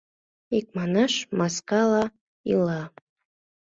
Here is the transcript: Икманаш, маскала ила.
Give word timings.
Икманаш, 0.57 1.13
маскала 1.37 2.03
ила. 2.51 2.81